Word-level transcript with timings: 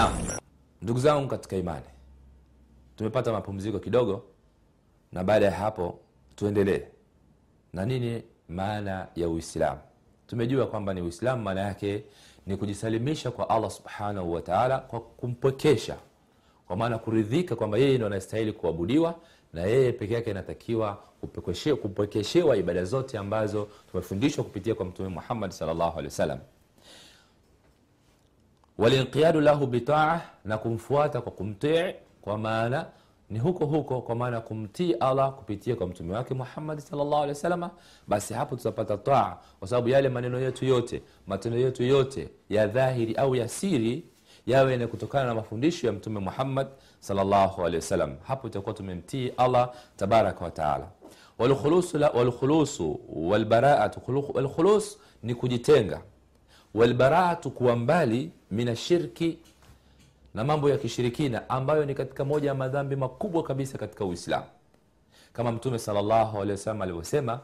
naam. 0.00 0.12
Ndugu 0.82 1.00
zangu 1.00 1.28
katika 1.28 1.56
imani 1.56 1.84
tumepata 2.96 3.32
mapumziko 3.32 3.78
kidogo 3.78 4.22
na 5.12 5.24
baada 5.24 5.46
ya 5.46 5.52
hapo 5.52 5.98
tuendelee. 6.36 6.82
Na 7.72 7.86
nini 7.86 8.22
maana 8.48 9.06
ya 9.16 9.28
uislamu? 9.28 9.80
Tumejua 10.26 10.66
kwamba 10.66 10.94
ni 10.94 11.00
uislamu 11.02 11.42
maana 11.42 11.60
yake 11.60 12.04
ni 12.46 12.56
kujisalimisha 12.56 13.30
kwa 13.30 13.50
allah 13.50 13.70
subhanahu 13.70 14.32
wataala 14.32 14.78
kwa 14.78 15.00
kumpwekesha. 15.00 15.96
Kwa 16.66 16.76
maana 16.76 16.98
kuridhika 16.98 17.56
kwamba 17.56 17.78
yeye 17.78 17.96
ndo 17.98 18.06
anastahili 18.06 18.52
kuabudiwa 18.52 19.14
na 19.52 19.62
yeye 19.62 19.92
peke 19.92 20.14
yake 20.14 20.30
inatakiwa 20.30 20.98
kupwekeshewa 21.82 22.56
ibada 22.56 22.84
zote 22.84 23.18
ambazo 23.18 23.68
tumefundishwa 23.90 24.44
kupitia 24.44 24.74
kwa 24.74 24.84
mtume 24.86 25.08
muhammad 25.08 25.50
sallallahu 25.50 25.90
alaihi 25.92 26.06
wasallam 26.06 26.38
walinqiyadu 28.80 29.40
lahu 29.40 29.66
bitaa 29.66 30.20
na 30.44 30.58
kumfuata 30.58 31.20
kwa 31.20 31.32
kumtii 31.32 31.94
kwa 32.22 32.38
maana 32.38 32.86
ni 33.30 33.38
huko 33.38 33.66
huko 33.66 34.00
kwa 34.00 34.14
maana 34.14 34.40
kumtii 34.40 34.92
allah 34.92 35.32
kupitia 35.32 35.76
kwa 35.76 35.86
mtume 35.86 36.14
wake 36.14 36.34
muhammadi 36.34 36.80
salllahu 36.82 37.14
alehi 37.16 37.28
wasalama 37.28 37.70
basi 38.08 38.34
hapo 38.34 38.56
tutapata 38.56 38.96
taa 38.96 39.36
kwa 39.58 39.68
sababu 39.68 39.88
yale 39.88 40.08
maneno 40.08 40.40
yetu 40.40 40.64
yote 40.64 41.02
matendo 41.26 41.58
yetu 41.58 41.82
yote 41.82 42.28
ya 42.48 42.66
dhahiri 42.66 43.14
au 43.14 43.34
ya 43.34 43.48
siri 43.48 44.04
yawe 44.46 44.76
ni 44.76 44.86
kutokana 44.86 45.24
na 45.26 45.34
mafundisho 45.34 45.86
ya 45.86 45.92
mtume 45.92 46.20
muhammad 46.20 46.66
salllahu 47.00 47.60
alehi 47.62 47.76
wasallam. 47.76 48.16
Hapo 48.22 48.46
itakuwa 48.48 48.74
tumemtii 48.74 49.32
allah 49.36 49.70
tabaraka 49.96 50.44
wataala 50.44 50.88
walkhulusu 51.38 51.98
la- 51.98 52.10
walkhulusu 52.10 53.00
walbaraatu 53.12 54.00
walkhulus 54.34 54.98
ni 55.22 55.34
kujitenga 55.34 56.02
walbaraatu 56.74 57.50
kuwa 57.50 57.76
mbali 57.76 58.30
mina 58.50 58.76
shirki 58.76 59.38
na 60.34 60.44
mambo 60.44 60.70
ya 60.70 60.78
kishirikina 60.78 61.48
ambayo 61.50 61.84
ni 61.84 61.94
katika 61.94 62.24
moja 62.24 62.48
ya 62.48 62.54
madhambi 62.54 62.96
makubwa 62.96 63.42
kabisa 63.42 63.78
katika 63.78 64.04
uislamu. 64.04 64.46
Kama 65.32 65.52
mtume 65.52 65.78
alehi 66.38 66.50
wasallam 66.50 66.82
alivyosema 66.82 67.40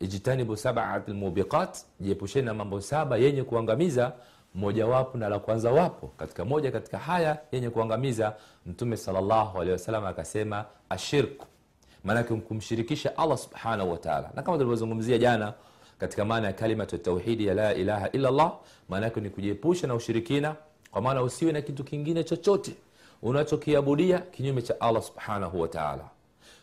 ijtanibu 0.00 0.56
sabat 0.56 1.08
lmubiqat 1.08 1.78
jiepusheni 2.00 2.46
na 2.46 2.54
mambo 2.54 2.80
saba 2.80 3.16
yenye 3.16 3.42
kuangamiza 3.42 4.12
mojawapo 4.54 5.18
na 5.18 5.28
la 5.28 5.38
kwanza 5.38 5.70
wapo. 5.72 6.06
Katika 6.16 6.44
moja 6.44 6.70
katika 6.70 6.98
haya 6.98 7.38
yenye 7.52 7.70
kuangamiza 7.70 8.34
mtume 8.66 8.96
wasallam 9.72 10.04
akasema 10.06 10.64
ashirku 10.88 11.46
maanake 12.04 12.34
kumshirikisha 12.34 13.18
allah 13.18 13.38
subhanahu 13.38 13.90
wataala 13.92 14.30
na 14.34 14.42
kama 14.42 14.56
tulivyozungumzia 14.56 15.18
jana 15.18 15.52
katika 15.98 16.24
maana 16.24 16.46
ya 16.46 16.52
kalimatu 16.52 16.98
tauhidi 16.98 17.46
ya 17.46 17.54
la 17.54 17.74
ilaha 17.74 18.10
illa 18.12 18.30
llah 18.30 18.52
maanake 18.88 19.20
ni 19.20 19.30
kujiepusha 19.30 19.86
na 19.86 19.94
ushirikina 19.94 20.56
kwa 20.90 21.02
maana 21.02 21.22
usiwe 21.22 21.52
na 21.52 21.62
kitu 21.62 21.84
kingine 21.84 22.24
chochote 22.24 22.72
unachokiabudia 23.22 24.18
kinyume 24.18 24.62
cha 24.62 24.80
allah 24.80 25.02
subhanahu 25.02 25.60
wataala 25.60 26.04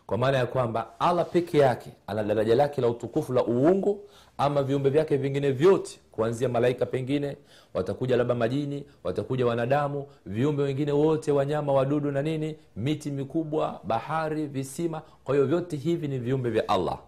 kwa 0.06 0.18
maana 0.18 0.38
ya 0.38 0.46
kwamba 0.46 1.00
allah 1.00 1.26
peke 1.26 1.58
yake 1.58 1.90
ana 2.08 2.24
daraja 2.24 2.56
lake 2.56 2.82
la 2.82 2.88
utukufu 2.88 3.34
la 3.34 3.46
uungu 3.46 4.00
ama 4.38 4.64
viumbe 4.64 4.90
vyake 4.90 5.18
vingine 5.18 5.52
vyote 5.52 6.00
kuanzia 6.12 6.50
malaika 6.50 6.86
pengine 6.86 7.38
watakuja 7.74 8.18
labda 8.18 8.36
majini 8.36 8.84
watakuja 9.04 9.46
wanadamu 9.46 10.08
viumbe 10.26 10.64
wengine 10.64 10.92
wote 10.92 11.32
wanyama 11.32 11.74
wadudu 11.74 12.12
na 12.12 12.22
nini 12.22 12.56
miti 12.76 13.12
mikubwa 13.12 13.80
bahari 13.84 14.46
visima. 14.48 15.02
Kwa 15.24 15.36
hiyo 15.36 15.48
vyote 15.48 15.78
hivi 15.78 16.08
ni 16.08 16.20
viumbe 16.20 16.50
vya 16.50 16.70
allah 16.70 17.00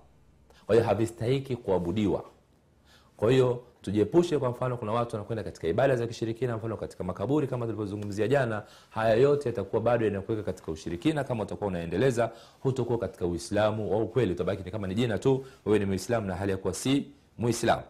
kwa 0.66 0.75
hiyo 0.75 0.88
havistahiki 0.88 1.55
kuabudiwa. 1.55 2.23
Kwa 3.17 3.31
hiyo 3.31 3.63
tujiepushe 3.81 4.39
kwa 4.39 4.49
mfano 4.49 4.77
kuna 4.77 4.92
watu 4.92 5.15
wanakwenda 5.15 5.43
katika 5.43 5.67
ibada 5.67 5.95
za 5.95 6.08
kishirikina 6.08 6.58
mfano 6.58 6.77
katika 6.77 7.03
makaburi 7.03 7.48
kama 7.48 7.65
tulivyozungumzia 7.65 8.27
jana 8.27 8.64
haya 8.89 9.15
yote 9.15 9.49
yatakuwa 9.49 9.81
bado 9.81 10.05
yanakuweka 10.05 10.43
katika 10.43 10.71
ushirikina 10.71 11.23
kama 11.23 11.43
utakuwa 11.43 11.67
unaendeleza 11.67 12.31
hutokuwa 12.59 12.99
katika 12.99 13.25
uislamu 13.25 13.92
wa 13.92 13.98
ukweli. 13.99 14.31
Utabaki 14.31 14.64
ni 14.64 14.71
kama 14.71 14.87
ni 14.87 14.95
jina 14.95 15.17
tu 15.17 15.45
wewe 15.65 15.80
ni 15.80 15.86
muislamu 15.86 16.27
na 16.27 16.36
hali 16.36 16.52
ya 16.52 16.58
kuwa 16.58 16.73
si 16.73 17.08
muislamu. 17.37 17.83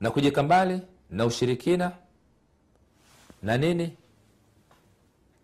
Na 0.00 0.10
kujika 0.10 0.42
mbali 0.42 0.80
na 1.10 1.26
ushirikina 1.26 1.92
na 3.42 3.58
nini? 3.58 3.96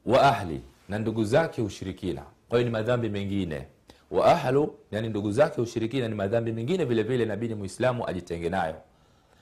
Wa 0.07 0.23
ahli 0.23 0.61
na 0.89 0.99
ndugu 0.99 1.25
zake 1.25 1.63
ushirikina 1.63 2.23
kwa 2.49 2.59
hiyo 2.59 2.71
ni 2.71 2.73
madhambi 2.73 3.09
mengine. 3.09 3.67
Wa 4.11 4.27
ahlu 4.27 4.75
yani 4.91 5.09
ndugu 5.09 5.33
zake 5.33 5.61
ushirikina 5.61 6.09
ni 6.09 6.15
madhambi 6.15 6.53
mengine 6.53 6.85
vile 6.85 7.03
vile 7.03 7.23
inabidi 7.25 7.55
muislamu 7.55 8.09
ajitenge 8.09 8.49
nayo. 8.49 8.75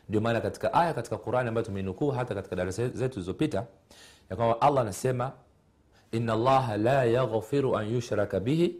Ndio 0.09 0.21
maana 0.21 0.41
katika 0.41 0.73
aya 0.75 0.95
katika 0.95 1.17
qurani 1.19 1.49
ambayo 1.49 1.67
tumeinukuu 1.67 2.11
hata 2.11 2.35
katika 2.35 2.57
darasa 2.57 2.89
zetu 2.89 3.15
zilizopita 3.15 3.67
ya 4.31 4.37
kwamba 4.37 4.61
allah 4.61 4.83
anasema 4.83 5.33
ina 6.13 6.33
allaha 6.33 6.77
la 6.77 7.05
yaghfiru 7.05 7.77
an 7.77 7.95
yushraka 7.95 8.41
bihi. 8.41 8.77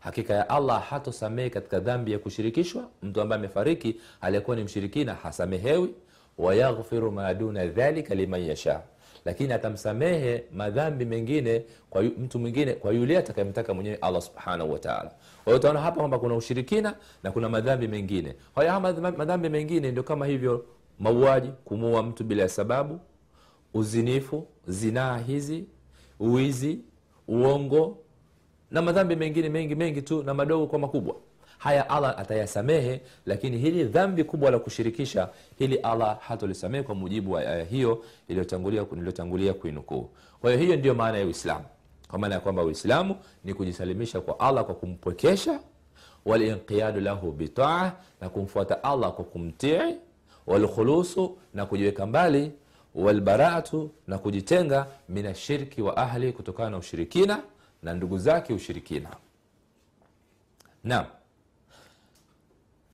Hakika 0.00 0.34
ya 0.34 0.48
allah 0.48 0.82
hatosamehe 0.88 1.50
katika 1.50 1.80
dhambi 1.80 2.12
ya 2.12 2.18
kushirikishwa. 2.18 2.88
Mtu 3.02 3.20
ambaye 3.20 3.38
amefariki 3.38 3.96
aliyekuwa 4.20 4.56
ni 4.56 4.64
mshirikina 4.64 5.14
hasamehewi. 5.14 5.94
Wayaghfiru 6.38 7.12
ma 7.12 7.34
duna 7.34 7.66
dhalika 7.66 8.14
liman 8.14 8.42
yasha 8.42 8.80
lakini 9.24 9.52
atamsamehe 9.52 10.44
madhambi 10.52 11.04
mengine 11.04 11.64
kwa 11.90 12.02
yu, 12.02 12.12
mtu 12.18 12.38
mwingine 12.38 12.72
kwa 12.72 12.92
yule 12.92 13.18
atakayemtaka 13.18 13.74
mwenyewe 13.74 13.96
allah 14.00 14.22
subhanahu 14.22 14.72
wataala 14.72 15.12
hiyo 15.44 15.56
utaona 15.56 15.80
hapa 15.80 15.96
kwamba 15.98 16.18
kuna 16.18 16.34
ushirikina 16.36 16.96
na 17.22 17.30
kuna 17.32 17.48
madhambi 17.48 17.88
mengine. 17.88 18.34
Haya 18.54 18.78
madhambi- 18.80 19.16
madhambi 19.16 19.48
mengine 19.48 19.90
ndio 19.90 20.02
kama 20.02 20.26
hivyo 20.26 20.64
mauaji 20.98 21.48
kumuua 21.64 22.02
mtu 22.02 22.24
bila 22.24 22.42
ya 22.42 22.48
sababu 22.48 23.00
uzinifu 23.74 24.46
zinaa 24.66 25.18
hizi 25.18 25.64
uwizi 26.20 26.78
uongo 27.28 27.98
na 28.70 28.82
madhambi 28.82 29.16
mengine 29.16 29.48
mengi 29.48 29.74
mengi 29.74 30.02
tu 30.02 30.22
na 30.22 30.34
madogo 30.34 30.66
kwa 30.66 30.78
makubwa 30.78 31.16
haya 31.64 31.90
allah 31.90 32.18
atayasamehe 32.18 33.00
lakini 33.26 33.58
hili 33.58 33.84
dhambi 33.84 34.24
kubwa 34.24 34.50
la 34.50 34.58
kushirikisha 34.58 35.28
hili 35.58 35.76
allah 35.76 36.20
hatolisamehe 36.20 36.82
kwa 36.82 36.94
mujibu 36.94 37.32
wa 37.32 37.40
aya 37.40 37.64
hiyo 37.64 38.04
iliyotangulia 38.28 39.54
kuinukuu. 39.54 40.10
Kwa 40.40 40.50
hiyo 40.50 40.62
hiyo 40.62 40.76
ndiyo 40.76 40.94
maana 40.94 41.18
ya 41.18 41.26
uislamu. 41.26 41.64
Kwa 42.08 42.18
maana 42.18 42.34
ya 42.34 42.40
kwamba 42.40 42.62
uislamu 42.62 43.16
ni 43.44 43.54
kujisalimisha 43.54 44.20
kwa 44.20 44.40
allah 44.40 44.64
kwa 44.64 44.74
kumpwekesha 44.74 45.60
walinqiyadu 46.24 47.00
lahu 47.00 47.32
bitaa 47.32 47.92
na 48.20 48.28
kumfuata 48.28 48.84
allah 48.84 49.12
kwa 49.12 49.24
kumtii 49.24 49.96
walkhulusu 50.46 51.38
na 51.54 51.66
kujiweka 51.66 52.06
mbali 52.06 52.52
walbaraatu 52.94 53.90
na 54.06 54.18
kujitenga 54.18 54.86
min 55.08 55.26
ashirki 55.26 55.82
wa 55.82 55.96
ahli 55.96 56.32
kutokana 56.32 56.70
na 56.70 56.76
ushirikina 56.78 57.42
na 57.82 57.94
ndugu 57.94 58.18
zake 58.18 58.52
ushirikina. 58.54 59.08
Naam 60.84 61.04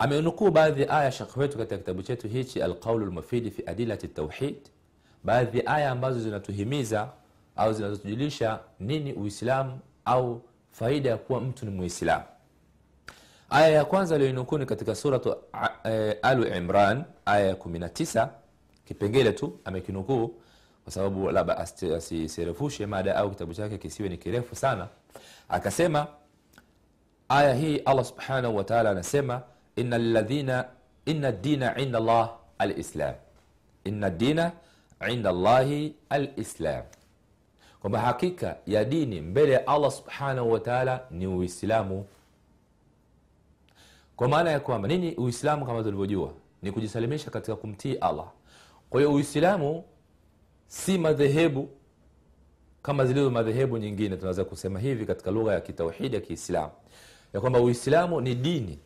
amenukuu 0.05 0.51
baadhi 0.51 0.83
ya 0.83 0.91
aya 0.91 1.13
shekh 1.13 1.37
wetu 1.37 1.59
katika 1.59 1.79
kitabu 1.79 2.03
chetu 2.03 2.29
hichi 2.29 2.63
alqaulu 2.63 3.07
lmufidi 3.07 3.51
fi 3.51 3.63
adilati 3.67 4.09
tauhid 4.09 4.57
baadhi 5.25 5.59
ya 5.59 5.67
aya 5.67 5.91
ambazo 5.91 6.21
zinatuhimiza 6.21 7.09
au 7.57 7.73
zinazotujulisha 7.73 8.59
nini 8.81 9.13
uislamu 9.13 9.79
au 10.05 10.43
faida 10.73 11.11
ya 11.11 11.17
kuwa 11.17 11.41
mtu 11.41 11.65
ni 11.67 11.71
muislamu. 11.71 12.25
Aya 13.51 13.69
ya 13.69 13.85
kwanza 13.85 14.15
aliyoinukuu 14.15 14.59
ni 14.59 14.67
katika 14.67 14.95
suratu 14.95 15.37
eh, 15.85 16.17
alu 16.23 16.47
imran 16.47 17.05
aya 17.27 17.47
ya 17.47 17.55
19 17.55 18.29
kipengele 18.85 19.33
tu 19.33 19.59
amekinukuu 19.65 20.35
kwa 20.85 20.93
sababu 20.93 21.31
labda 21.31 21.59
asi- 21.59 22.87
mada 22.87 23.17
au 23.17 23.31
kitabu 23.31 23.55
chake 23.55 23.79
kisiwe 23.79 24.09
ni 24.09 24.17
kirefu 24.17 24.55
sana. 24.57 24.89
Akasema 25.49 26.07
aya 27.29 27.55
hii 27.55 27.77
allah 27.79 28.05
subhanahu 28.05 28.57
wataala 28.57 28.91
anasema 28.91 29.43
ina 29.77 29.99
dina 31.33 31.77
inda 31.77 32.01
llah 32.01 32.37
alislam. 32.59 33.15
Ina 33.85 34.11
dina 34.11 34.53
inda 35.11 35.33
llahi 35.33 35.95
alislam. 36.09 36.85
Kwamba 37.81 38.01
hakika 38.01 38.57
ya 38.67 38.85
dini 38.85 39.21
mbele 39.21 39.53
ya 39.53 39.67
allah 39.67 39.91
subhanahu 39.91 40.53
wataala 40.53 41.05
ni 41.11 41.27
uislamu. 41.27 42.07
Kwa 44.17 44.29
maana 44.29 44.51
ya 44.51 44.61
kwamba 44.61 44.89
nini 44.89 45.15
uislamu 45.15 45.67
kama 45.67 45.83
tulivyojua? 45.83 46.33
Ni 46.63 46.73
kujisalimisha 46.73 47.31
katika 47.31 47.57
kumtii 47.57 47.95
allah. 47.95 48.27
Kwa 48.91 49.01
hiyo 49.01 49.15
uislamu 49.15 49.85
si 50.67 50.99
madhehebu 50.99 51.69
kama 52.83 53.05
zilizo 53.07 53.31
madhehebu 53.31 53.79
nyingine 53.79 54.17
tunaweza 54.17 54.45
kusema 54.45 54.81
hivi 54.81 55.07
katika 55.07 55.31
lugha 55.31 55.53
ya 55.55 55.61
kitauhidi 55.61 56.15
ya 56.15 56.21
kiislamu. 56.21 56.73
Ya 57.35 57.41
kwamba 57.41 57.61
uislamu 57.61 58.21
ni 58.21 58.35
dini 58.35 58.79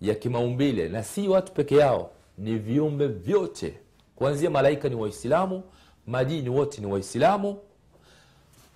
ya 0.00 0.14
kimaumbile 0.14 0.88
na 0.88 1.02
si 1.02 1.28
watu 1.28 1.52
peke 1.52 1.76
yao 1.76 2.10
ni 2.38 2.54
viumbe 2.58 3.06
vyote. 3.08 3.74
Kuanzia 4.16 4.50
malaika 4.50 4.88
ni 4.88 4.94
waislamu 4.94 5.62
majini 6.06 6.48
wote 6.48 6.80
ni 6.80 6.86
waislamu 6.86 7.58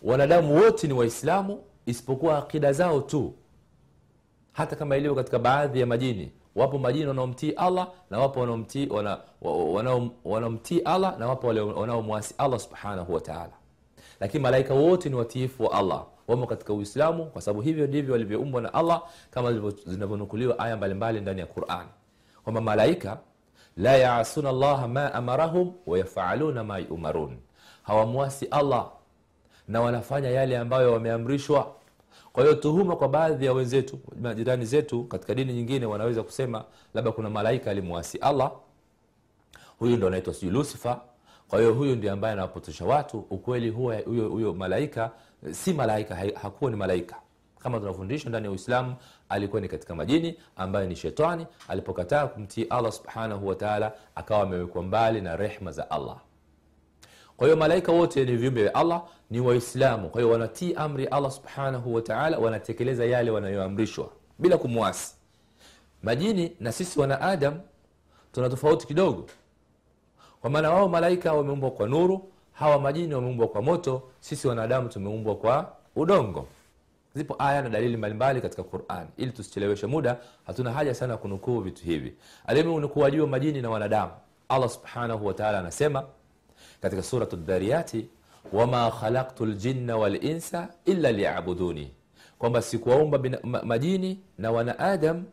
wanadamu 0.02 0.54
wote 0.56 0.86
ni 0.86 0.92
waislamu 0.92 1.62
isipokuwa 1.86 2.38
akida 2.38 2.72
zao 2.72 3.00
tu. 3.00 3.32
Hata 4.52 4.76
kama 4.76 4.96
ilivyo 4.96 5.14
katika 5.14 5.38
baadhi 5.38 5.80
ya 5.80 5.86
majini 5.86 6.32
wapo 6.54 6.78
majini 6.78 7.06
wanaomtii 7.06 7.50
allah 7.50 7.88
na 8.10 8.18
wapo 8.18 8.40
wanaomtii 8.40 8.86
wana, 8.88 9.18
wanao- 9.42 10.10
wanaomtii 10.24 10.78
allah 10.80 11.18
na 11.18 11.26
wapo 11.28 11.46
wanaomwasi 11.46 12.34
allah 12.38 12.58
subhanahu 12.60 13.14
wataala 13.14 13.52
lakini 14.20 14.42
malaika 14.42 14.74
wote 14.74 15.08
ni 15.08 15.14
watiifu 15.14 15.62
wa 15.64 15.72
allah 15.72 16.04
wamo 16.28 16.46
katika 16.46 16.72
uislamu 16.72 17.26
kwa 17.26 17.42
sababu 17.42 17.60
hivyo 17.60 17.86
ndivyo 17.86 18.12
walivyoumbwa 18.12 18.60
na 18.62 18.74
allah 18.74 19.02
kama 19.30 19.52
zinavyonukuliwa 19.86 20.58
aya 20.58 20.76
mbalimbali 20.76 21.20
ndani 21.20 21.40
ya 21.40 21.46
quran. 21.46 21.86
Kwamba 22.44 22.60
malaika 22.60 23.18
la 23.76 23.96
yasuna 23.96 24.52
llaha 24.52 24.88
ma 24.88 25.14
amarahum 25.14 25.72
wayafaluna 25.86 26.64
ma 26.64 26.78
yumarun. 26.78 27.36
Hawamwasi 27.82 28.46
allah 28.46 28.90
na 29.68 29.80
wanafanya 29.80 30.30
yale 30.30 30.58
ambayo 30.58 30.92
wameamrishwa. 30.92 31.74
Kwa 32.32 32.42
hiyo 32.42 32.54
tuhuma 32.54 32.96
kwa 32.96 33.08
baadhi 33.08 33.46
ya 33.46 33.52
wenzetu 33.52 33.98
majirani 34.20 34.64
zetu 34.64 35.04
katika 35.04 35.34
dini 35.34 35.52
nyingine 35.52 35.86
wanaweza 35.86 36.22
kusema 36.22 36.64
labda 36.94 37.12
kuna 37.12 37.30
malaika 37.30 37.70
alimwasi 37.70 38.18
allah. 38.18 38.52
Huyu 39.78 39.96
ndo 39.96 40.06
anaitwa 40.06 40.34
sijui 40.34 40.50
lucifer 40.50 41.00
kwa 41.48 41.58
hiyo 41.58 41.74
huyu 41.74 41.96
ndio 41.96 42.12
ambaye 42.12 42.32
anawapotosha 42.32 42.84
watu. 42.84 43.18
Ukweli 43.30 43.70
huwa 43.70 43.96
huyo 43.96 44.28
huyo 44.28 44.54
malaika 44.54 45.10
si 45.50 45.72
malaika 45.72 46.16
hakuwa 46.42 46.70
ni 46.70 46.76
malaika. 46.76 47.16
Kama 47.58 47.78
tunafundishwa 47.80 48.28
ndani 48.28 48.44
ya 48.46 48.50
uislamu 48.52 48.94
alikuwa 49.28 49.60
ni 49.60 49.68
katika 49.68 49.94
majini 49.94 50.36
ambaye 50.56 50.86
ni 50.86 50.96
shetani. 50.96 51.46
Alipokataa 51.68 52.26
kumtii 52.26 52.64
allah 52.64 52.92
subhanahu 52.92 53.46
wataala 53.48 53.92
akawa 54.14 54.42
amewekwa 54.42 54.82
mbali 54.82 55.20
na 55.20 55.36
rehma 55.36 55.72
za 55.72 55.90
allah. 55.90 56.16
Kwa 57.36 57.46
hiyo 57.46 57.56
malaika 57.56 57.92
wote 57.92 58.24
ni 58.24 58.36
viumbe 58.36 58.62
vya 58.62 58.74
allah 58.74 59.02
ni 59.30 59.40
waislamu. 59.40 60.08
Kwa 60.10 60.20
hiyo 60.20 60.32
wanatii 60.32 60.74
amri 60.74 61.06
allah 61.06 61.30
subhanahu 61.30 61.94
wataala 61.94 62.38
wanatekeleza 62.38 63.04
yale 63.04 63.30
wanayoamrishwa 63.30 64.08
bila 64.38 64.58
kumwasi. 64.58 65.14
Majini 66.02 66.56
na 66.60 66.72
sisi 66.72 67.00
wanaadam 67.00 67.60
tuna 68.32 68.48
tofauti 68.50 68.86
kidogo 68.86 69.26
kwa 70.44 70.50
maana 70.50 70.70
wao 70.70 70.88
malaika 70.88 71.32
wameumbwa 71.32 71.70
kwa 71.70 71.88
nuru 71.88 72.28
hawa 72.52 72.80
majini 72.80 73.14
wameumbwa 73.14 73.48
kwa 73.48 73.62
moto 73.62 74.02
sisi 74.20 74.48
wanadamu 74.48 74.88
tumeumbwa 74.88 75.36
kwa 75.36 75.72
udongo. 75.96 76.46
Zipo 77.14 77.36
aya 77.38 77.62
na 77.62 77.68
dalili 77.68 77.96
mbalimbali 77.96 78.40
katika 78.40 78.62
quran. 78.62 79.06
Ili 79.16 79.32
tusicheleweshe 79.32 79.86
muda 79.86 80.16
hatuna 80.46 80.72
haja 80.72 80.94
sana 80.94 81.16
kunukuu 81.16 81.60
vitu 81.60 81.84
hivi. 81.84 82.14
Wa 83.20 83.26
majini 83.26 83.62
na 83.62 83.70
wanadamu. 83.70 84.12
Allah 84.48 84.68
subhanahu 84.68 85.26
wataala 85.26 85.58
anasema 85.58 86.04
katika 86.82 87.02
suratu 87.02 87.36
dhariyati 87.36 88.06
wama 88.52 88.90
khalaktu 88.90 89.46
ljinna 89.46 89.96
walinsa 89.96 90.68
illa 90.84 91.12
liyabuduni. 91.12 91.90
Kwamba 92.38 92.62
sikuwaumba 92.62 93.18
ma- 93.42 93.62
majini 93.62 94.18
na 94.38 94.50
wanaadam 94.50 95.24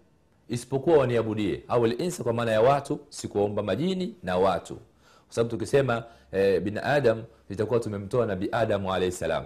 isipokuwa 0.50 0.98
waniabudie. 0.98 1.64
Au 1.68 1.86
linsa 1.86 2.24
kwa 2.24 2.34
maana 2.34 2.52
ya 2.52 2.62
watu 2.62 3.00
sikuwaumba 3.10 3.64
majini 3.64 4.16
na 4.24 4.38
watu 4.38 4.78
kwa 5.32 5.36
sababu 5.36 5.50
tukisema 5.50 6.04
eh, 6.32 6.62
binadam 6.62 7.24
itakuwa 7.50 7.80
tumemtoa 7.80 8.26
nabi 8.26 8.50
adamu 8.52 8.94
alaihi 8.94 9.12
salam. 9.12 9.46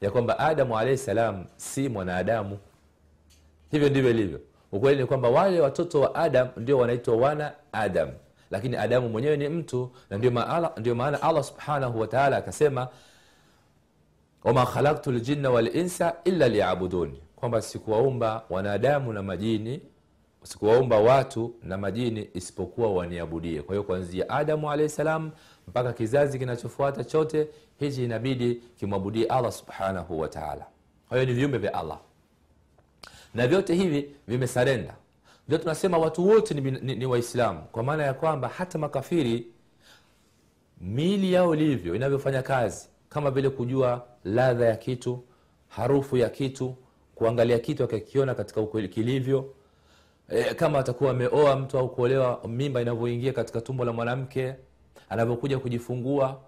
Ya 0.00 0.10
kwamba 0.10 0.38
adamu 0.38 0.78
alaihi 0.78 0.98
salam 0.98 1.44
si 1.56 1.88
mwanadamu. 1.88 2.58
Hivyo 3.70 3.88
ndivyo 3.88 4.10
ilivyo. 4.10 4.40
Ukweli 4.72 5.00
ni 5.00 5.06
kwamba 5.06 5.28
wale 5.28 5.60
watoto 5.60 6.00
wa 6.00 6.14
adam 6.14 6.48
ndio 6.56 6.78
wanaitwa 6.78 7.16
wana 7.16 7.52
adam. 7.72 8.08
Lakini 8.50 8.76
adamu 8.76 9.08
mwenyewe 9.08 9.36
ni 9.36 9.48
mtu 9.48 9.90
na 10.10 10.30
maana, 10.30 10.70
ndio 10.76 10.94
maana 10.94 11.22
allah 11.22 11.44
subhanahu 11.44 12.00
wataala 12.00 12.36
akasema 12.36 12.88
wama 14.44 14.66
khalaktu 14.66 15.12
ljinna 15.12 15.50
walinsa 15.50 16.14
illa 16.24 16.48
liyabuduni 16.48 17.22
kwamba 17.36 17.62
sikuwaumba 17.62 18.42
wanadamu 18.50 19.12
na 19.12 19.22
majini 19.22 19.80
sikuwaumba 20.46 20.98
watu 20.98 21.54
na 21.62 21.78
majini 21.78 22.28
isipokuwa 22.34 22.92
waniabudie 22.94 23.62
kwa 23.62 23.74
hiyo 23.74 23.82
kuanzia 23.82 24.28
adamu 24.30 24.70
alahi 24.70 24.88
salam 24.88 25.30
mpaka 25.68 25.92
kizazi 25.92 26.38
kinachofuata 26.38 27.04
chote 27.04 27.48
hichi 27.78 28.04
inabidi 28.04 28.54
kimwabudie 28.54 29.24
allah 29.26 29.52
subhanahu 29.52 30.20
wataala 30.20 30.66
kwa 31.08 31.18
hiyo 31.18 31.30
ni 31.30 31.38
viumbe 31.38 31.58
vya 31.58 31.74
allah. 31.74 31.98
Na 33.34 33.46
vyote 33.46 33.74
hivi 33.74 34.10
vimesarenda 34.28 34.94
ndio 35.48 35.58
tunasema 35.58 35.98
watu 35.98 36.28
wote 36.28 36.54
ni, 36.54 36.70
ni, 36.70 36.94
ni 36.94 37.06
waislamu. 37.06 37.60
Kwa 37.72 37.82
maana 37.82 38.02
ya 38.02 38.14
kwamba 38.14 38.48
hata 38.48 38.78
makafiri 38.78 39.46
miili 40.80 41.32
yao 41.32 41.54
ilivyo 41.54 41.94
inavyofanya 41.94 42.42
kazi 42.42 42.88
kama 43.08 43.30
vile 43.30 43.50
kujua 43.50 44.06
ladha 44.24 44.66
ya 44.66 44.76
kitu 44.76 45.22
harufu 45.68 46.16
ya 46.16 46.28
kitu 46.28 46.74
kuangalia 47.14 47.58
kitu 47.58 47.84
akakiona 47.84 48.34
katika 48.34 48.60
ukweli 48.60 48.88
kilivyo 48.88 49.54
e, 50.28 50.54
kama 50.54 50.78
atakuwa 50.78 51.10
ameoa 51.10 51.56
mtu 51.56 51.78
au 51.78 51.88
kuolewa 51.88 52.40
mimba 52.48 52.80
inavyoingia 52.82 53.32
katika 53.32 53.60
tumbo 53.60 53.84
la 53.84 53.92
mwanamke 53.92 54.54
anavyokuja 55.08 55.58
kujifungua 55.58 56.40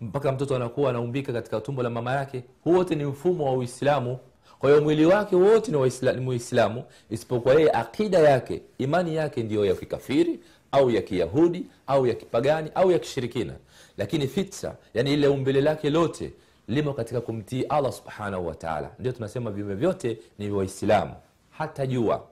mpaka 0.00 0.32
mtoto 0.32 0.56
anakuwa 0.56 0.90
anaumbika 0.90 1.32
katika 1.32 1.60
tumbo 1.60 1.82
la 1.82 1.90
mama 1.90 2.12
yake 2.14 2.44
huu 2.64 2.72
wote 2.72 2.94
ni 2.94 3.04
mfumo 3.04 3.44
wa 3.46 3.52
uislamu. 3.52 4.18
Kwa 4.58 4.70
hiyo 4.70 4.82
mwili 4.82 5.06
wake 5.06 5.36
wote 5.36 5.72
ni 6.14 6.20
muislamu 6.20 6.84
isipokuwa 7.10 7.54
yeye 7.54 7.70
akida 7.70 8.18
yake 8.18 8.62
imani 8.78 9.14
yake 9.16 9.42
ndiyo 9.42 9.64
ya 9.64 9.74
kikafiri 9.74 10.40
au 10.72 10.90
ya 10.90 11.02
kiyahudi 11.02 11.66
au 11.86 12.06
ya 12.06 12.14
kipagani 12.14 12.70
au 12.74 12.90
ya 12.90 12.98
kishirikina. 12.98 13.54
Lakini 13.98 14.26
fitsa 14.28 14.76
yani 14.94 15.12
ile 15.12 15.28
umbile 15.28 15.60
lake 15.60 15.90
lote 15.90 16.32
limo 16.68 16.92
katika 16.92 17.20
kumtii 17.20 17.62
allah 17.62 17.92
subhanahu 17.92 18.46
wataala 18.46 18.90
ndio 18.98 19.12
tunasema 19.12 19.50
viumbe 19.50 19.74
vyote 19.74 20.18
ni 20.38 20.50
waislamu. 20.50 21.14
Hata 21.50 21.86
jua 21.86 22.22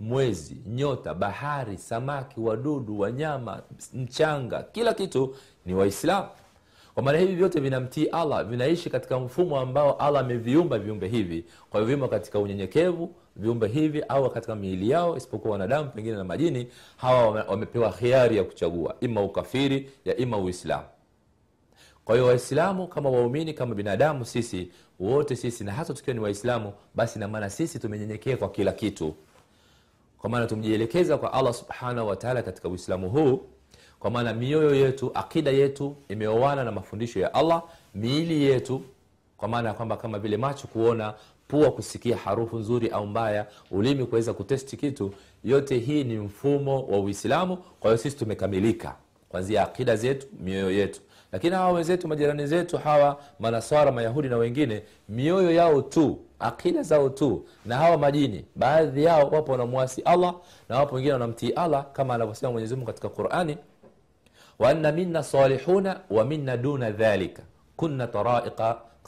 mwezi 0.00 0.56
nyota 0.66 1.14
bahari 1.14 1.78
samaki 1.78 2.40
wadudu 2.40 3.00
wanyama 3.00 3.62
mchanga 3.94 4.62
kila 4.62 4.94
kitu 4.94 5.36
ni 5.66 5.74
waislamu. 5.74 6.28
Kwa 6.94 7.02
maana 7.02 7.18
hivi 7.18 7.34
vyote 7.34 7.60
vinamtii 7.60 8.04
allah 8.06 8.44
vinaishi 8.44 8.90
katika 8.90 9.18
mfumo 9.20 9.60
ambao 9.60 9.92
allah 9.96 10.20
ameviumba 10.22 10.78
viumbe 10.78 11.08
hivi. 11.08 11.44
Kwa 11.70 11.80
hiyo 11.80 11.96
vimo 11.96 12.08
katika 12.08 12.38
unyenyekevu 12.38 13.14
viumbe 13.36 13.68
hivi 13.68 14.00
au 14.02 14.30
katika 14.30 14.54
miili 14.54 14.90
yao 14.90 15.16
isipokuwa 15.16 15.52
wanadamu 15.52 15.90
pengine 15.90 16.16
na 16.16 16.24
majini 16.24 16.68
hawa 16.96 17.28
wamepewa 17.30 17.92
khiari 17.92 18.36
ya 18.36 18.44
kuchagua. 18.44 18.96
Ima 19.00 19.22
ukafiri 19.22 19.90
ya 20.04 20.16
ima 20.16 20.38
uislamu. 20.38 20.84
Kwa 22.04 22.14
hiyo 22.14 22.26
waislamu 22.26 22.88
kama 22.88 23.10
waumini 23.10 23.54
kama 23.54 23.74
binadamu 23.74 24.24
sisi 24.24 24.70
wote 25.00 25.36
sisi 25.36 25.64
na 25.64 25.72
hasa 25.72 25.94
tukiwa 25.94 26.14
ni 26.14 26.20
waislamu 26.20 26.72
basi 26.94 27.18
namaana 27.18 27.50
sisi 27.50 27.78
tumenyenyekea 27.78 28.36
kwa 28.36 28.48
kila 28.50 28.72
kitu 28.72 29.14
kwa 30.24 30.30
maana 30.30 30.46
tumjielekeza 30.46 31.18
kwa 31.18 31.32
allah 31.32 31.54
subhanahu 31.54 32.08
wataala 32.08 32.42
katika 32.42 32.68
uislamu 32.68 33.10
huu. 33.10 33.40
Kwa 33.98 34.10
maana 34.10 34.34
mioyo 34.34 34.74
yetu 34.74 35.10
akida 35.14 35.50
yetu 35.50 35.96
imeoana 36.08 36.64
na 36.64 36.72
mafundisho 36.72 37.20
ya 37.20 37.34
allah. 37.34 37.62
Miili 37.94 38.42
yetu 38.42 38.82
kwa 39.36 39.48
maana 39.48 39.68
ya 39.68 39.74
kwamba 39.74 39.96
kama 39.96 40.18
vile 40.18 40.36
macho 40.36 40.66
kuona 40.66 41.14
pua 41.48 41.70
kusikia 41.70 42.16
harufu 42.16 42.58
nzuri 42.58 42.88
au 42.88 43.06
mbaya 43.06 43.46
ulimi 43.70 44.06
kuweza 44.06 44.34
kutesti 44.34 44.76
kitu 44.76 45.14
yote 45.44 45.78
hii 45.78 46.04
ni 46.04 46.18
mfumo 46.18 46.82
wa 46.86 46.98
uislamu. 47.00 47.56
Kwa 47.56 47.90
hiyo 47.90 47.98
sisi 48.02 48.16
tumekamilika. 48.16 48.96
Kwanzia 49.28 49.62
akida 49.62 49.96
zetu 49.96 50.26
mioyo 50.40 50.70
yetu 50.70 51.00
lakini 51.34 51.54
hawa 51.54 51.72
wenzetu 51.72 52.08
majirani 52.08 52.46
zetu 52.46 52.78
hawa 52.78 53.20
manaswara 53.40 53.92
mayahudi 53.92 54.28
na 54.28 54.36
wengine 54.36 54.82
mioyo 55.08 55.50
yao 55.50 55.82
tu 55.82 56.18
akida 56.38 56.82
zao 56.82 57.08
tu 57.08 57.46
na 57.66 57.76
hawa 57.76 57.98
majini 57.98 58.44
baadhi 58.56 59.04
yao 59.04 59.28
wapo 59.28 59.52
wanamwasi 59.52 60.02
allah 60.02 60.34
na 60.68 60.78
wapo 60.78 60.94
wengine 60.94 61.12
wanamtii 61.12 61.50
allah 61.50 61.86
kama 61.92 62.14
anavyosema 62.14 62.52
mwenyezimungu 62.52 62.86
katika 62.86 63.08
qurani 63.08 63.58
waanna 64.58 64.92
minna 64.92 65.22
salihuna 65.22 66.00
wa 66.10 66.24
minna 66.24 66.56
duna 66.56 66.90
dhalika 66.90 67.42
kunna 67.76 68.06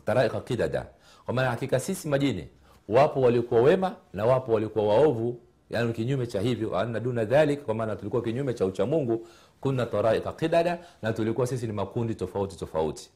taraika, 0.05 0.41
qidada. 0.41 0.87
Kwa 1.25 1.35
maana 1.35 1.51
hakika 1.51 1.81
sisi 1.81 2.09
majini 2.09 2.49
wapo 2.89 3.21
waliokuwa 3.21 3.61
wema 3.61 3.95
na 4.13 4.25
wapo 4.27 4.53
waliokuwa 4.53 4.87
waovu. 4.87 5.41
Yani 5.71 5.93
kinyume 5.93 6.27
cha 6.27 6.41
hivyo 6.41 6.71
waanna 6.71 7.01
duna 7.01 7.25
dhalik 7.25 7.63
kwa 7.63 7.75
maana 7.75 7.97
tulikuwa 7.97 8.23
kinyume 8.23 8.55
cha 8.55 8.67
uchamungu 8.67 9.27
kunna 9.67 9.87
taraiqa 9.87 10.33
qidada 10.33 10.79
na 11.03 11.13
tulikuwa 11.13 11.47
sisi 11.47 11.67
ni 11.67 11.73
makundi 11.73 12.15
tofauti 12.15 12.57
tofauti. 12.57 13.11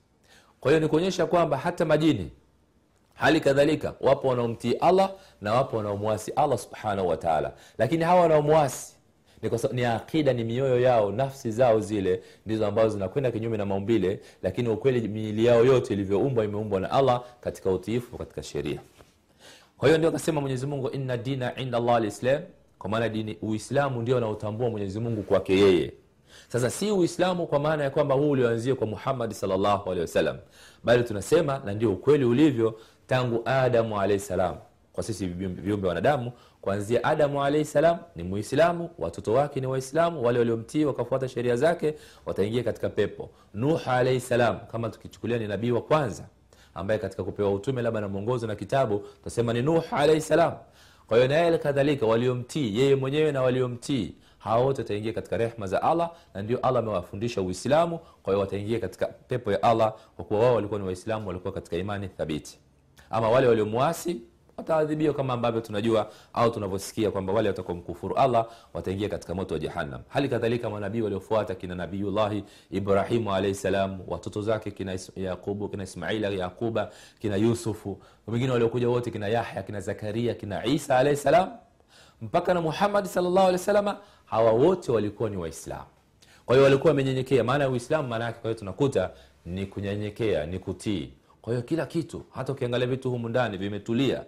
Kwa 0.60 0.70
hiyo 0.70 0.80
ni 0.80 0.88
kuonyesha 0.88 1.26
kwamba 1.26 1.56
hata 1.56 1.84
majini 1.84 2.30
hali 3.14 3.40
kadhalika 3.40 3.94
wapo 4.00 4.28
wanaomtii 4.28 4.72
allah 4.72 5.12
na 5.40 5.54
wapo 5.54 5.76
wanaomwasi 5.76 6.30
allah 6.30 6.58
subhanahu 6.58 7.08
wataala 7.08 7.52
lakini 7.78 8.04
hawa 8.04 8.20
wanaomwasi 8.20 8.94
ni, 9.42 9.50
ni 9.72 9.84
akida 9.84 10.32
ni 10.32 10.44
mioyo 10.44 10.80
yao 10.80 11.12
nafsi 11.12 11.50
zao 11.50 11.80
zile 11.80 12.22
ndizo 12.46 12.66
ambazo 12.66 12.88
zinakwenda 12.88 13.30
kinyume 13.30 13.56
na 13.56 13.66
maumbile 13.66 14.20
lakini 14.42 14.68
ukweli 14.68 15.08
miili 15.08 15.44
yao 15.44 15.64
yote 15.64 15.92
ilivyoumbwa 15.94 16.44
imeumbwa 16.44 16.80
na 16.80 16.90
allah 16.90 17.24
katika 17.40 17.70
utiifu 17.70 18.18
katika 18.18 18.42
sheria. 18.42 18.80
Kwa 19.78 19.88
hiyo 19.88 19.98
ndio 19.98 20.10
akasema 20.10 20.40
mwenyezi 20.40 20.66
mungu 20.66 20.88
inna 20.90 21.16
dina 21.16 21.56
inda 21.56 21.78
allah 21.78 21.96
alislam 21.96 22.42
kwa 22.78 22.90
maana 22.90 23.08
dini 23.08 23.38
uislamu 23.42 24.02
ndio 24.02 24.16
anaotambua 24.16 24.70
mwenyezi 24.70 25.00
mungu 25.00 25.22
kwake 25.22 25.58
yeye 25.58 25.92
sasa 26.48 26.70
si 26.70 26.90
uislamu 26.90 27.46
kwa 27.46 27.58
maana 27.58 27.84
ya 27.84 27.90
kwamba 27.90 28.14
huu 28.14 28.30
ulioanzia 28.30 28.74
kwa 28.74 28.86
muhammadi 28.86 29.34
salllahu 29.34 29.90
alehi 29.90 30.00
wasallam 30.00 30.36
bali 30.84 31.04
tunasema 31.04 31.62
na 31.64 31.72
ndio 31.72 31.92
ukweli 31.92 32.24
ulivyo 32.24 32.78
tangu 33.06 33.42
adamu 33.44 34.00
alahi 34.00 34.20
salam. 34.20 34.56
Kwa 34.92 35.02
sisi 35.04 35.26
viumbe 35.26 35.88
wanadamu 35.88 36.32
kuanzia 36.60 37.04
adamu 37.04 37.44
alaihi 37.44 37.64
salam 37.64 37.98
ni 38.16 38.22
muislamu 38.22 38.90
watoto 38.98 39.32
wake 39.32 39.60
ni 39.60 39.66
waislamu 39.66 40.22
wale 40.24 40.38
waliomtii 40.38 40.84
wakafuata 40.84 41.28
sheria 41.28 41.56
zake 41.56 41.94
wataingia 42.26 42.62
katika 42.62 42.88
pepo. 42.88 43.30
Nuh 43.54 43.88
alaihi 43.88 44.20
salam 44.20 44.58
kama 44.72 44.88
tukichukulia 44.88 45.38
ni 45.38 45.46
nabii 45.48 45.70
wa 45.70 45.82
kwanza 45.82 46.24
ambaye 46.74 47.00
katika 47.00 47.24
kupewa 47.24 47.52
utume 47.52 47.82
labda 47.82 48.00
na 48.00 48.08
mwongozo 48.08 48.46
na 48.46 48.54
kitabu 48.54 48.98
tutasema 48.98 49.52
ni 49.52 49.62
nuh 49.62 49.82
alaihi 49.92 50.20
salam. 50.20 50.52
Kwa 51.06 51.16
hiyo 51.16 51.28
naye 51.28 51.58
kadhalika 51.58 52.06
waliomtii 52.06 52.78
yeye 52.78 52.94
mwenyewe 52.96 53.32
na 53.32 53.42
waliomtii 53.42 54.14
hawa 54.40 54.64
wote 54.64 54.82
wataingia 54.82 55.12
katika 55.12 55.36
rehma 55.36 55.66
za 55.66 55.82
allah 55.82 56.10
na 56.34 56.42
ndio 56.42 56.58
allah 56.58 56.82
amewafundisha 56.82 57.42
uislamu. 57.42 57.98
Kwa 57.98 58.32
hiyo 58.32 58.40
wataingia 58.40 58.78
katika 58.80 59.06
pepo 59.06 59.52
ya 59.52 59.62
allah 59.62 59.94
kwa 60.16 60.24
kuwa 60.24 60.40
wao 60.40 60.54
walikuwa 60.54 60.80
ni 60.80 60.86
waislamu 60.86 61.28
walikuwa 61.28 61.52
katika 61.52 61.76
imani 61.76 62.08
thabiti. 62.08 62.58
Ama 63.10 63.28
wale 63.30 63.46
waliomwasi 63.46 64.20
wataadhibiwa 64.56 65.14
kama 65.14 65.32
ambavyo 65.32 65.60
tunajua 65.60 66.10
au 66.32 66.50
tunavyosikia 66.50 67.10
kwamba 67.10 67.32
wale 67.32 67.48
watakaomkufuru 67.48 68.16
allah 68.16 68.46
wataingia 68.74 69.08
katika 69.08 69.34
moto 69.34 69.54
wa 69.54 69.60
jahannam. 69.60 70.00
Hali 70.08 70.28
kadhalika 70.28 70.70
manabii 70.70 71.00
waliofuata 71.00 71.54
kina 71.54 71.74
nabiyullahi 71.74 72.44
ibrahimu 72.70 73.34
alaihi 73.34 73.54
salam 73.54 74.00
watoto 74.06 74.42
zake 74.42 74.70
kina 74.70 74.98
yaqubu 75.16 75.68
kina 75.68 75.82
ismaila 75.82 76.28
yaquba 76.28 76.90
kina 77.18 77.36
yusufu 77.36 78.02
wengine 78.26 78.52
waliokuja 78.52 78.88
wote 78.88 79.10
kina 79.10 79.28
yahya 79.28 79.62
kina 79.62 79.80
zakaria 79.80 80.34
kina 80.34 80.66
isa 80.66 80.98
alaihi 80.98 81.16
salam. 81.20 81.50
Mpaka 82.22 82.54
na 82.54 82.60
muhammadi 82.60 83.08
salllahu 83.08 83.38
alehi 83.38 83.52
wasalama 83.52 83.96
hawa 84.30 84.52
wote 84.52 84.92
walikuwa 84.92 85.30
ni 85.30 85.36
waislamu. 85.36 85.84
Kwa 86.46 86.54
hiyo 86.56 86.64
walikuwa 86.64 86.90
wamenyenyekea. 86.90 87.44
Maana 87.44 87.64
ya 87.64 87.70
uislamu 87.70 88.08
maana 88.08 88.24
yake 88.24 88.38
kwa 88.40 88.50
hiyo 88.50 88.58
tunakuta 88.58 89.10
ni 89.46 89.66
kunyenyekea 89.66 90.46
ni 90.46 90.58
kutii. 90.58 91.10
Kwa 91.42 91.52
hiyo 91.52 91.62
kila 91.62 91.86
kitu 91.86 92.22
hata 92.30 92.52
ukiangalia 92.52 92.86
vitu 92.86 93.10
humu 93.10 93.28
ndani 93.28 93.56
vimetulia. 93.56 94.24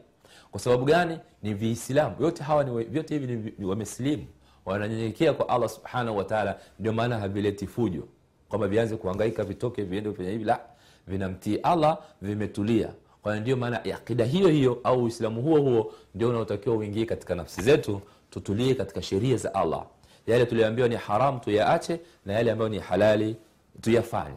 Kwa 0.51 0.61
sababu 0.61 0.85
gani? 0.85 1.19
Ni 1.43 1.55
viislamu. 1.55 2.17
Yote 2.21 2.43
hawa 2.43 2.65
ni, 2.65 2.85
vyote 2.85 3.19
hivi 3.19 3.53
ni 3.59 3.65
wamesilimu 3.65 4.27
wananyenyekea 4.65 5.33
kwa 5.33 5.49
allah 5.49 5.69
subhanahu 5.69 6.17
wataala 6.19 6.59
ndio 6.79 6.93
maana 6.93 7.19
havileti 7.19 7.67
fujo. 7.67 8.09
Kwamba 8.49 8.69
vianze 8.69 8.97
kuhangaika 8.97 9.45
vitoke 9.45 9.83
viende 9.83 10.11
kufanya 10.11 10.31
hivi. 10.31 10.45
La 10.45 10.61
vinamtii 11.07 11.57
allah 11.57 11.99
vimetulia. 12.23 12.89
Kwa 13.23 13.41
ndio 13.41 13.57
maana 13.57 13.85
akida 13.85 14.25
hiyo 14.25 14.49
hiyo 14.49 14.81
au 14.85 15.05
uislamu 15.05 15.43
huo 15.43 15.61
huo 15.61 15.93
ndio 16.15 16.29
unaotakiwa 16.29 16.77
uingie 16.77 17.05
katika 17.07 17.35
nafsi 17.35 17.63
zetu 17.63 18.01
tutulie 18.33 18.75
katika 18.75 19.03
sheria 19.03 19.37
za 19.37 19.55
allah. 19.55 19.87
Yale 20.27 20.47
tuliambiwa 20.47 20.89
ni 20.89 20.97
haramu 20.97 21.39
tuyaache 21.41 22.01
na 22.27 22.33
yale 22.33 22.51
ambayo 22.51 22.69
ni 22.69 22.79
halali 22.79 23.37
tuyafanye. 23.81 24.37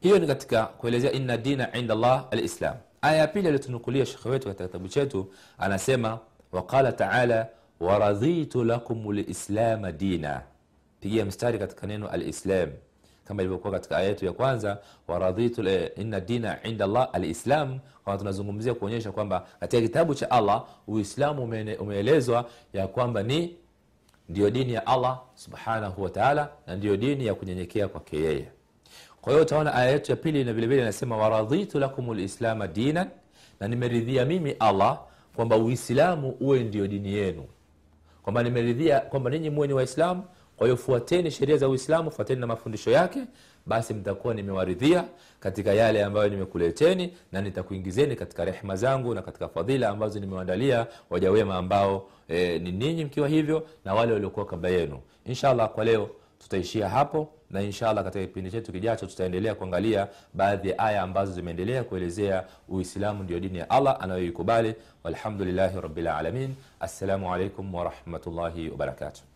Hiyo 0.00 0.18
ni 0.18 0.26
katika 0.26 0.66
kuelezea 0.66 1.12
inna 1.12 1.36
dina 1.36 1.72
inda 1.76 1.94
llah 1.94 2.26
alislam. 2.30 2.76
Aya 3.02 3.16
ya 3.16 3.26
pili 3.26 3.48
aliyotunukulia 3.48 4.06
shekhe 4.06 4.28
wetu 4.28 4.46
katika 4.48 4.66
kitabu 4.66 4.88
chetu 4.88 5.32
anasema 5.58 6.18
waqala 6.52 6.92
taala 6.92 7.48
waradhitu 7.80 8.64
lakum 8.64 9.12
lislama 9.12 9.92
dina. 9.92 10.42
Pigia 11.00 11.24
mstari 11.24 11.58
katika 11.58 11.86
neno 11.86 12.08
alislam 12.08 12.70
kama 13.24 13.42
ilivyokuwa 13.42 13.72
katika 13.72 13.96
aya 13.96 14.08
yetu 14.08 14.24
ya 14.24 14.32
kwanza 14.32 14.78
waradhitu 15.08 15.68
eh, 15.68 15.90
inna 15.96 16.20
dina 16.20 16.62
inda 16.62 16.86
llah 16.86 17.08
alislam. 17.12 17.78
Kama 18.04 18.18
tunazungumzia 18.18 18.74
kuonyesha 18.74 19.12
kwamba 19.12 19.46
katika 19.60 19.82
kitabu 19.82 20.14
cha 20.14 20.30
allah 20.30 20.64
uislamu 20.88 21.42
umeelezwa 21.80 22.44
ya 22.72 22.86
kwamba 22.88 23.22
ni 23.22 23.56
ndiyo 24.28 24.50
dini 24.50 24.72
ya 24.72 24.86
allah 24.86 25.20
subhanahu 25.34 26.02
wataala 26.02 26.48
na 26.66 26.76
ndiyo 26.76 26.96
dini 26.96 27.26
ya 27.26 27.34
kunyenyekea 27.34 27.88
kwake 27.88 28.16
yeye. 28.16 28.48
Kwa 29.20 29.32
hiyo 29.32 29.42
utaona 29.44 29.74
aya 29.74 29.90
yetu 29.90 30.12
ya 30.12 30.16
pili 30.16 30.44
na 30.44 30.52
vilevile 30.52 30.82
inasema 30.82 31.16
waradhitu 31.16 31.78
lakum 31.78 32.14
lislama 32.14 32.66
dinan 32.68 33.08
na 33.60 33.68
nimeridhia 33.68 34.24
mimi 34.24 34.50
allah 34.50 35.00
kwamba 35.36 35.56
uislamu 35.56 36.36
uwe 36.40 36.62
ndio 36.62 36.86
dini 36.86 37.12
yenu. 37.12 37.44
Kwamba 38.22 38.42
nimeridhia 38.42 39.00
kwamba 39.00 39.30
ninyi 39.30 39.50
muwe 39.50 39.66
ni 39.66 39.72
waislamu 39.72 40.22
kwa 40.56 40.66
hiyo 40.66 40.76
fuateni 40.76 41.30
sheria 41.30 41.56
za 41.56 41.68
uislamu 41.68 42.10
fuateni 42.10 42.40
na 42.40 42.46
mafundisho 42.46 42.90
yake 42.90 43.20
basi 43.66 43.94
mtakuwa 43.94 44.34
nimewaridhia 44.34 45.04
katika 45.40 45.72
yale 45.72 46.04
ambayo 46.04 46.28
nimekuleteni 46.28 47.16
na 47.32 47.40
nitakuingizeni 47.40 48.16
katika 48.16 48.44
rehma 48.44 48.76
zangu 48.76 49.14
na 49.14 49.22
katika 49.22 49.48
fadhila 49.48 49.88
ambazo 49.88 50.20
nimewaandalia 50.20 50.86
waja 51.10 51.54
ambao 51.54 52.08
e, 52.28 52.58
ni 52.58 52.72
ninyi 52.72 53.04
mkiwa 53.04 53.28
hivyo 53.28 53.66
na 53.84 53.94
wale 53.94 54.12
waliokuwa 54.12 54.46
kabla 54.46 54.68
yenu. 54.68 55.00
Inshallah 55.24 55.68
kwa 55.68 55.84
leo 55.84 56.10
tutaishia 56.38 56.88
hapo 56.88 57.28
na 57.50 57.62
inshallah 57.62 58.04
katika 58.04 58.26
kipindi 58.26 58.50
chetu 58.50 58.72
kijacho 58.72 59.06
tutaendelea 59.06 59.54
kuangalia 59.54 60.08
baadhi 60.34 60.68
ya 60.68 60.78
aya 60.78 61.02
ambazo 61.02 61.32
zimeendelea 61.32 61.84
kuelezea 61.84 62.44
uislamu 62.68 63.22
ndio 63.22 63.40
dini 63.40 63.58
ya 63.58 63.70
allah 63.70 63.96
anayoikubali. 64.00 64.74
Walhamdulillahi 65.04 65.80
rabbil 65.80 66.08
assalamu 66.80 67.34
alaikum 67.34 67.74
warahmatullahi 67.74 68.68
wabarakatuh 68.68 69.33